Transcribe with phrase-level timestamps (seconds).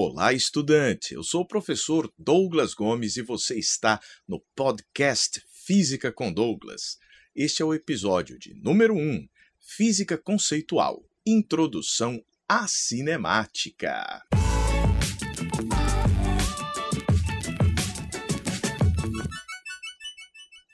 [0.00, 1.14] Olá, estudante!
[1.14, 6.98] Eu sou o professor Douglas Gomes e você está no podcast Física com Douglas.
[7.34, 14.22] Este é o episódio de número 1, Física Conceitual Introdução à Cinemática.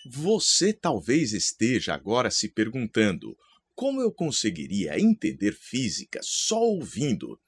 [0.07, 3.35] Você talvez esteja agora se perguntando
[3.75, 7.41] como eu conseguiria entender física só ouvindo?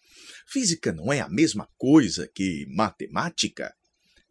[0.47, 3.75] Física não é a mesma coisa que matemática?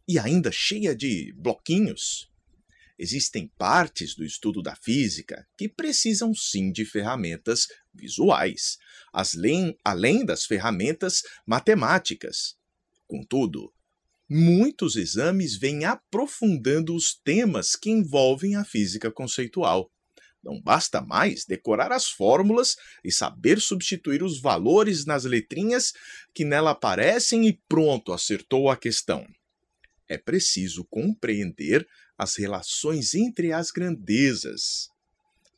[0.08, 2.30] E ainda cheia de bloquinhos?
[2.98, 8.78] Existem partes do estudo da física que precisam sim de ferramentas visuais,
[9.12, 12.56] além, das ferramentas matemáticas.
[13.06, 13.72] Contudo,
[14.28, 19.92] muitos exames vêm aprofundando os temas que envolvem a física conceitual.
[20.46, 25.92] Não basta mais decorar as fórmulas e saber substituir os valores nas letrinhas
[26.32, 29.26] que nela aparecem e pronto, acertou a questão.
[30.08, 31.84] É preciso compreender
[32.16, 34.88] as relações entre as grandezas.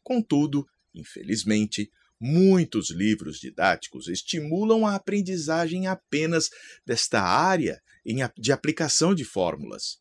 [0.03, 6.49] Contudo, infelizmente, muitos livros didáticos estimulam a aprendizagem apenas
[6.87, 7.79] desta área
[8.39, 9.99] de aplicação de fórmulas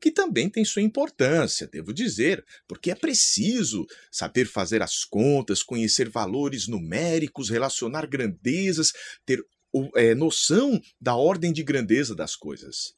[0.00, 6.08] que também tem sua importância, devo dizer, porque é preciso saber fazer as contas, conhecer
[6.08, 8.92] valores numéricos, relacionar grandezas,
[9.26, 9.44] ter
[9.96, 12.94] é, noção da ordem de grandeza das coisas.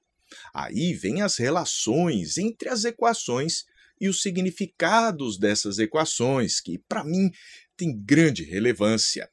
[0.54, 3.64] Aí vem as relações entre as equações
[4.00, 7.30] e os significados dessas equações, que, para mim,
[7.76, 9.28] tem grande relevância.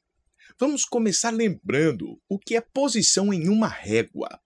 [0.58, 4.40] Vamos começar lembrando o que é posição em uma régua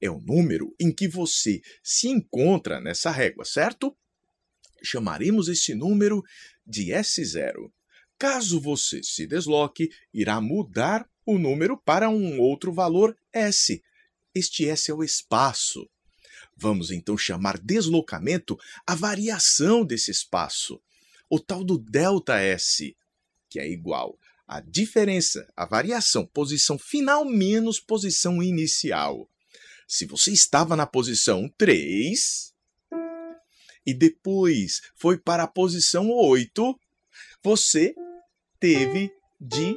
[0.00, 3.96] é o número em que você se encontra nessa régua, certo?
[4.82, 6.22] Chamaremos esse número
[6.66, 7.70] de S0.
[8.18, 13.82] Caso você se desloque, irá mudar o número para um outro valor S.
[14.34, 15.88] Este S é o espaço.
[16.56, 20.80] Vamos então chamar deslocamento a variação desse espaço,
[21.28, 22.94] o tal do ΔS,
[23.48, 29.28] que é igual à diferença, a variação, posição final menos posição inicial.
[29.86, 32.54] Se você estava na posição 3
[33.86, 36.78] e depois foi para a posição 8,
[37.42, 37.94] você
[38.58, 39.76] teve de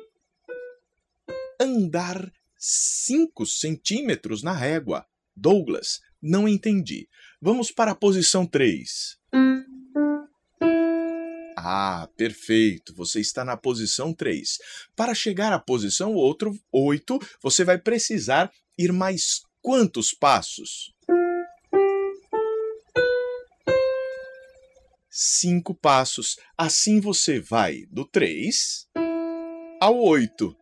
[1.60, 5.06] andar 5 centímetros na régua.
[5.36, 7.08] Douglas, não entendi.
[7.42, 9.18] Vamos para a posição 3.
[11.58, 12.94] Ah, perfeito.
[12.96, 14.58] Você está na posição 3.
[14.96, 20.96] Para chegar à posição outro, 8, você vai precisar ir mais quantos passos?
[25.12, 26.38] Cinco passos.
[26.58, 28.88] Assim você vai do 3
[29.82, 30.56] ao 8.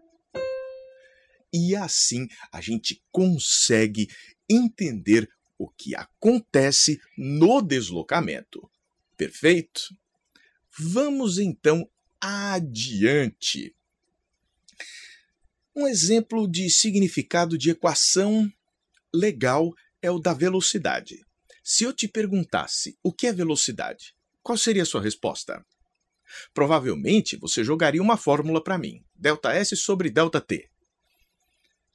[1.53, 4.07] E assim a gente consegue
[4.49, 8.67] entender o que acontece no deslocamento.
[9.15, 9.81] Perfeito?
[10.79, 11.87] Vamos então
[12.19, 13.75] adiante.
[15.75, 18.51] Um exemplo de significado de equação
[19.15, 21.25] legal é o da velocidade.
[21.63, 25.65] Se eu te perguntasse o que é velocidade, qual seria a sua resposta?
[26.53, 30.69] Provavelmente você jogaria uma fórmula para mim: ΔS sobre ΔT.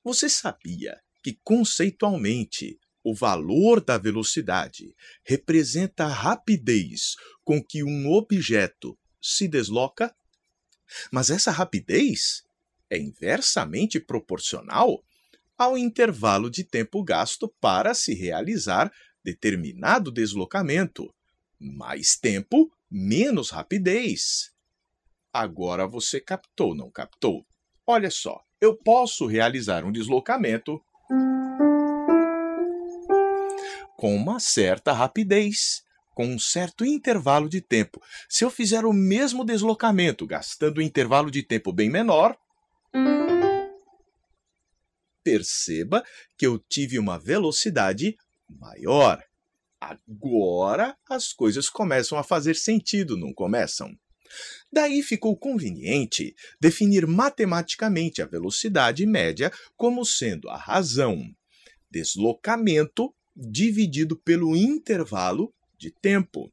[0.02, 4.94] Você sabia que, conceitualmente, o valor da velocidade
[5.24, 7.14] representa a rapidez
[7.44, 10.14] com que um objeto se desloca?
[11.12, 12.42] Mas essa rapidez
[12.90, 15.04] é inversamente proporcional
[15.60, 18.90] ao intervalo de tempo gasto para se realizar
[19.22, 21.14] determinado deslocamento.
[21.60, 24.52] Mais tempo, menos rapidez.
[25.30, 27.44] Agora você captou, não captou?
[27.86, 30.82] Olha só, eu posso realizar um deslocamento
[33.98, 35.82] com uma certa rapidez,
[36.14, 38.00] com um certo intervalo de tempo.
[38.30, 42.34] Se eu fizer o mesmo deslocamento gastando um intervalo de tempo bem menor,
[45.22, 46.04] perceba
[46.36, 48.16] que eu tive uma velocidade
[48.48, 49.22] maior.
[49.80, 53.90] Agora as coisas começam a fazer sentido, não começam?
[54.72, 61.34] Daí ficou conveniente definir matematicamente a velocidade média como sendo a razão
[61.90, 66.52] deslocamento dividido pelo intervalo de tempo.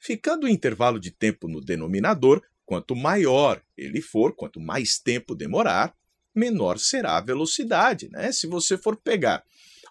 [0.00, 5.96] Ficando o intervalo de tempo no denominador, quanto maior ele for, quanto mais tempo demorar,
[6.38, 8.08] menor será a velocidade.
[8.08, 8.32] Né?
[8.32, 9.44] Se você for pegar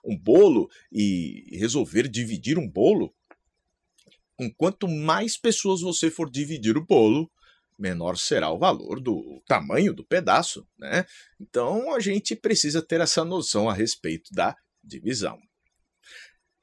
[0.04, 3.14] um bolo e resolver dividir um bolo,
[4.36, 7.30] com quanto mais pessoas você for dividir o bolo,
[7.78, 11.06] menor será o valor do tamanho do pedaço, né?
[11.40, 15.40] Então a gente precisa ter essa noção a respeito da divisão.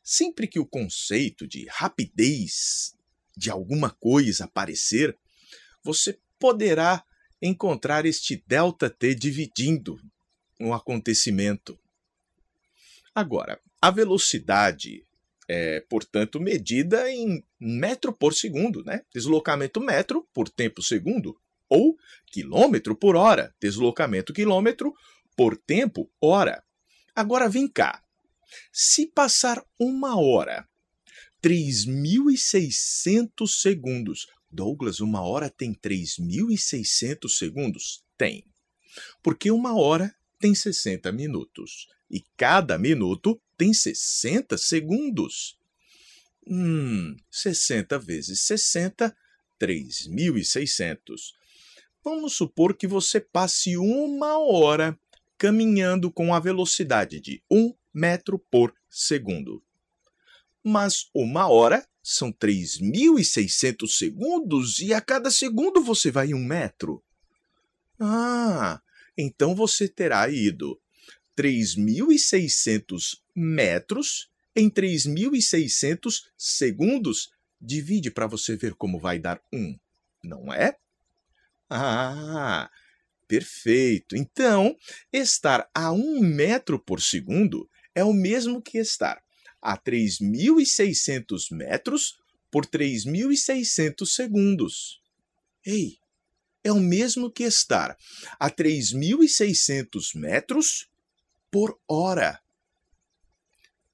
[0.03, 2.95] Sempre que o conceito de rapidez
[3.37, 5.17] de alguma coisa aparecer,
[5.83, 7.05] você poderá
[7.47, 10.01] encontrar este ΔT dividindo
[10.59, 11.79] um acontecimento.
[13.15, 15.07] Agora, a velocidade
[15.47, 19.03] é, portanto, medida em metro por segundo, né?
[19.13, 21.39] Deslocamento metro por tempo segundo,
[21.69, 24.95] ou quilômetro por hora, deslocamento quilômetro
[25.37, 26.65] por tempo hora.
[27.15, 28.03] Agora vem cá.
[28.73, 30.67] Se passar uma hora,
[31.43, 34.27] 3.600 segundos.
[34.55, 38.05] Douglas, uma hora tem 3.600 segundos?
[38.17, 38.45] Tem.
[39.23, 41.89] Porque uma hora tem 60 minutos.
[42.11, 45.59] E cada minuto tem 60 segundos.
[46.47, 49.17] Hum, 60 vezes 60,
[49.61, 51.33] 3.600.
[52.05, 54.99] Vamos supor que você passe uma hora
[55.39, 59.63] caminhando com a velocidade de 1 metro por segundo.
[60.65, 67.05] Mas uma hora são 3.600 segundos e a cada segundo você vai um metro.
[68.01, 68.81] Ah,
[69.17, 70.81] então você terá ido
[71.37, 77.31] 3.600 metros em 3.600 segundos.
[77.61, 79.79] Divide para você ver como vai dar um,
[80.23, 80.77] não é?
[81.69, 82.71] Ah,
[83.29, 84.17] perfeito.
[84.17, 84.77] Então,
[85.13, 89.23] estar a 1 metro por segundo é o mesmo que estar
[89.65, 92.19] a 3.600 metros
[92.51, 95.01] por 3.600 segundos.
[95.65, 95.97] Ei,
[96.63, 97.97] é o mesmo que estar
[98.39, 100.87] a 3.600 metros
[101.51, 102.39] por hora.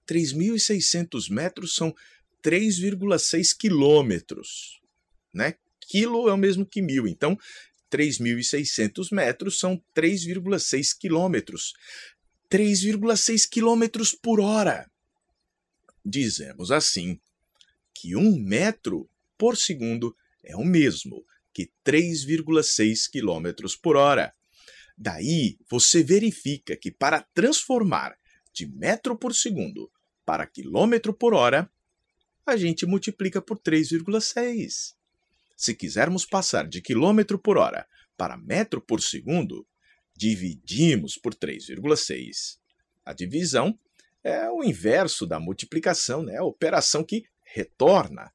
[0.09, 1.95] 3.600 metros são
[2.43, 4.81] 3,6 quilômetros.
[5.33, 5.55] Né?
[5.81, 7.39] Quilo é o mesmo que mil, então
[7.93, 11.75] 3.600 metros são 3,6 quilômetros.
[12.51, 14.91] 3,6 quilômetros por hora.
[16.05, 17.21] Dizemos assim
[17.95, 24.35] que um metro por segundo é o mesmo que 3,6 quilômetros por hora.
[24.97, 28.17] Daí você verifica que para transformar
[28.53, 29.91] de metro por segundo
[30.25, 31.71] para quilômetro por hora,
[32.47, 34.95] a gente multiplica por 3,6.
[35.57, 37.87] Se quisermos passar de quilômetro por hora
[38.17, 39.67] para metro por segundo,
[40.17, 42.59] dividimos por 3,6.
[43.05, 43.79] A divisão
[44.23, 46.37] é o inverso da multiplicação, né?
[46.37, 48.33] a operação que retorna.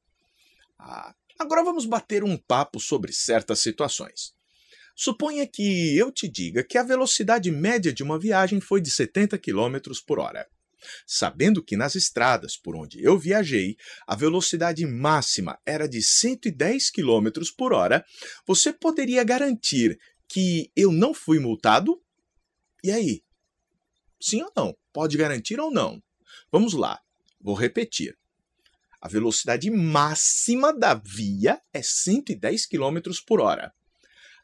[0.78, 4.34] Ah, agora vamos bater um papo sobre certas situações.
[4.94, 9.36] Suponha que eu te diga que a velocidade média de uma viagem foi de 70
[9.38, 10.48] km por hora.
[11.06, 17.28] Sabendo que nas estradas por onde eu viajei a velocidade máxima era de 110 km
[17.56, 18.04] por hora,
[18.46, 19.98] você poderia garantir
[20.28, 22.00] que eu não fui multado?
[22.82, 23.25] E aí?
[24.26, 24.76] Sim ou não?
[24.92, 26.02] Pode garantir ou não?
[26.50, 27.00] Vamos lá,
[27.40, 28.18] vou repetir.
[29.00, 33.72] A velocidade máxima da via é 110 km por hora.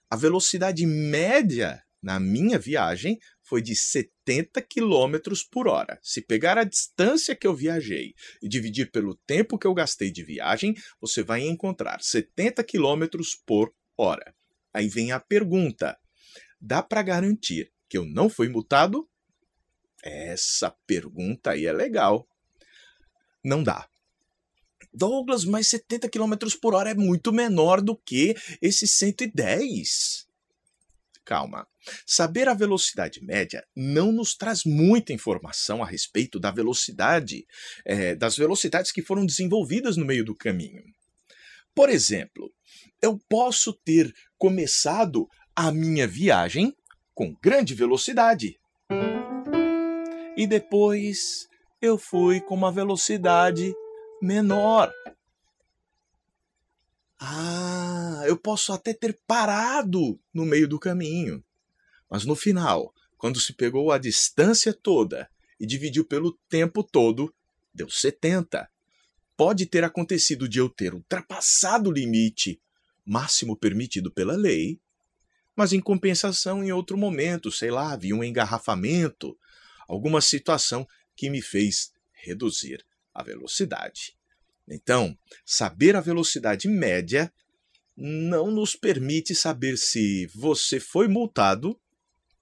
[0.08, 5.19] A velocidade média na minha viagem foi de 70 km
[5.50, 5.99] por hora.
[6.00, 10.23] Se pegar a distância que eu viajei e dividir pelo tempo que eu gastei de
[10.23, 13.08] viagem, você vai encontrar 70 km
[13.44, 14.32] por hora.
[14.73, 15.99] Aí vem a pergunta:
[16.61, 19.08] dá para garantir que eu não fui multado?
[20.02, 22.26] Essa pergunta aí é legal.
[23.44, 23.88] Não dá.
[24.92, 30.26] Douglas, mas 70 km por hora é muito menor do que esse 110.
[31.25, 31.66] Calma.
[32.06, 37.47] Saber a velocidade média não nos traz muita informação a respeito da velocidade,
[37.85, 40.82] é, das velocidades que foram desenvolvidas no meio do caminho.
[41.75, 42.52] Por exemplo,
[43.00, 46.75] eu posso ter começado a minha viagem
[47.14, 48.59] com grande velocidade.
[50.37, 51.49] E depois
[51.81, 53.75] eu fui com uma velocidade
[54.21, 54.93] menor.
[57.21, 61.45] Ah, eu posso até ter parado no meio do caminho.
[62.11, 65.29] Mas no final, quando se pegou a distância toda
[65.61, 67.33] e dividiu pelo tempo todo,
[67.75, 68.69] deu 70.
[69.37, 72.61] Pode ter acontecido de eu ter ultrapassado o limite
[73.05, 74.81] máximo permitido pela lei,
[75.55, 79.37] mas em compensação, em outro momento, sei lá, havia um engarrafamento,
[79.89, 80.87] alguma situação
[81.17, 82.85] que me fez reduzir
[83.15, 84.17] a velocidade.
[84.69, 87.33] Então, saber a velocidade média
[87.97, 91.79] não nos permite saber se você foi multado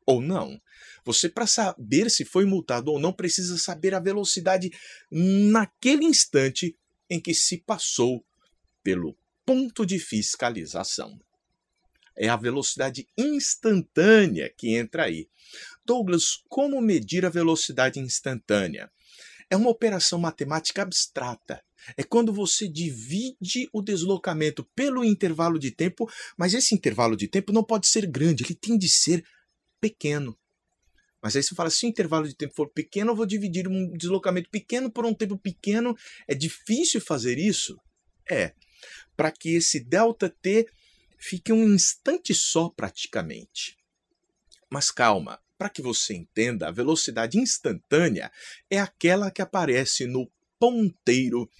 [0.07, 0.61] ou não.
[1.05, 4.71] Você, para saber se foi multado ou não, precisa saber a velocidade
[5.11, 6.77] naquele instante
[7.09, 8.25] em que se passou
[8.83, 11.19] pelo ponto de fiscalização.
[12.17, 15.29] É a velocidade instantânea que entra aí.
[15.91, 18.89] Douglas, como medir a velocidade instantânea?
[19.51, 21.61] É uma operação matemática abstrata.
[21.97, 27.53] É quando você divide o deslocamento pelo intervalo de tempo, mas esse intervalo de tempo
[27.53, 29.25] não pode ser grande, ele tem de ser
[29.81, 30.39] pequeno.
[31.21, 33.91] Mas aí você fala, se o intervalo de tempo for pequeno, eu vou dividir um
[33.91, 35.97] deslocamento pequeno por um tempo pequeno.
[36.29, 37.77] É difícil fazer isso?
[38.31, 38.55] É.
[39.17, 40.71] Para que esse ΔT
[41.19, 43.77] fique um instante só praticamente.
[44.71, 48.33] Mas calma, para que você entenda, a velocidade instantânea
[48.71, 50.27] é aquela que aparece no
[50.59, 51.51] ponteiro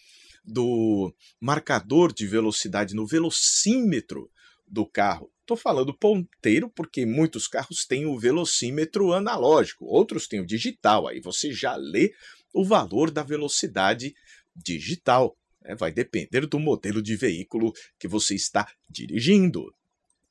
[0.43, 4.31] do marcador de velocidade, no velocímetro
[4.67, 5.31] do carro.
[5.43, 11.07] Estou falando ponteiro porque muitos carros têm o velocímetro analógico, outros têm o digital.
[11.07, 12.15] Aí você já lê
[12.55, 14.15] o valor da velocidade
[14.57, 15.37] digital.
[15.63, 19.75] É, vai depender do modelo de veículo que você está dirigindo.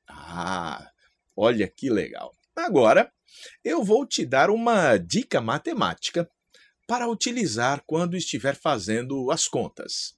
[0.07, 0.89] Ah,
[1.35, 2.35] olha que legal.
[2.55, 3.13] Agora,
[3.63, 6.29] eu vou te dar uma dica matemática
[6.87, 10.15] para utilizar quando estiver fazendo as contas.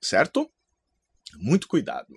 [0.00, 0.50] Certo?
[1.38, 2.14] Muito cuidado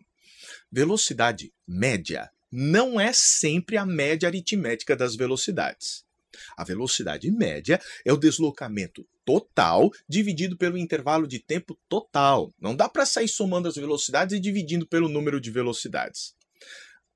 [0.72, 6.06] velocidade média não é sempre a média aritmética das velocidades.
[6.58, 12.54] A velocidade média é o deslocamento total dividido pelo intervalo de tempo total.
[12.60, 16.36] Não dá para sair somando as velocidades e dividindo pelo número de velocidades.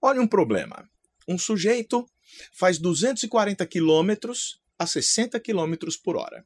[0.02, 0.90] Olha um problema.
[1.30, 2.10] Um sujeito
[2.52, 4.32] faz 240 km
[4.80, 6.44] a 60 km por hora.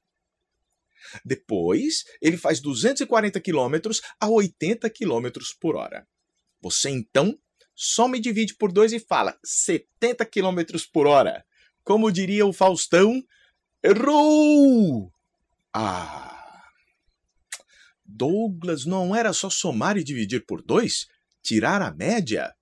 [1.24, 3.76] Depois, ele faz 240 km
[4.20, 5.30] a 80 km
[5.62, 6.06] por hora.
[6.62, 7.40] Você então
[7.74, 10.62] só me divide por dois e fala 70 km
[10.92, 11.46] por hora.
[11.82, 13.24] Como diria o Faustão,
[13.82, 15.14] errou!
[15.74, 16.70] Ah!
[18.06, 21.08] Douglas, não era só somar e dividir por dois?
[21.42, 22.54] Tirar a média?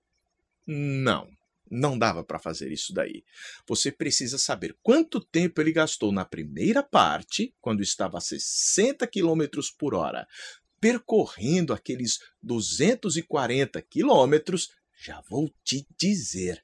[0.64, 1.28] Não,
[1.72, 3.24] não dava para fazer isso daí.
[3.66, 9.46] Você precisa saber quanto tempo ele gastou na primeira parte, quando estava a 60 km
[9.78, 10.28] por hora,
[10.78, 16.62] percorrendo aqueles 240 quilômetros, já vou te dizer,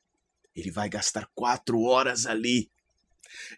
[0.54, 2.70] ele vai gastar quatro horas ali.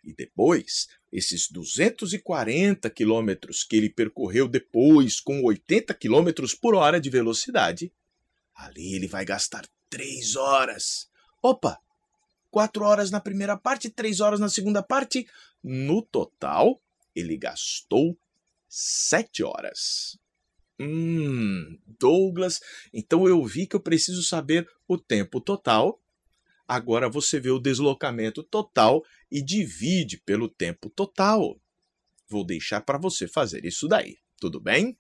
[0.04, 7.10] E depois, esses 240 quilômetros que ele percorreu depois com 80 quilômetros por hora de
[7.10, 7.92] velocidade,
[8.54, 11.09] ali ele vai gastar três horas.
[11.42, 11.78] Opa!
[12.50, 15.26] Quatro horas na primeira parte, três horas na segunda parte.
[15.62, 16.82] No total,
[17.14, 18.18] ele gastou
[18.68, 20.18] sete horas.
[20.78, 22.60] Hum, Douglas,
[22.92, 26.00] então eu vi que eu preciso saber o tempo total.
[26.66, 31.60] Agora você vê o deslocamento total e divide pelo tempo total.
[32.28, 34.96] Vou deixar para você fazer isso daí, tudo bem?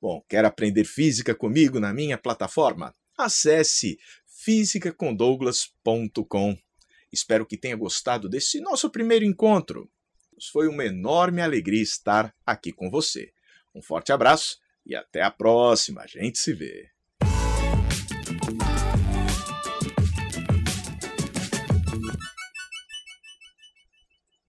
[0.00, 2.94] Bom, quer aprender física comigo na minha plataforma?
[3.18, 3.98] Acesse
[4.42, 6.56] fisicacondouglas.com.
[7.12, 9.90] Espero que tenha gostado desse nosso primeiro encontro.
[10.52, 13.32] Foi uma enorme alegria estar aqui com você.
[13.74, 16.88] Um forte abraço e até a próxima, a gente se vê.